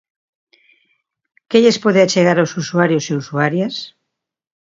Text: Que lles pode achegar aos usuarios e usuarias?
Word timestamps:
Que 1.49 1.61
lles 1.63 1.81
pode 1.83 1.99
achegar 2.01 2.37
aos 2.39 2.55
usuarios 2.61 3.05
e 3.11 3.17
usuarias? 3.21 3.75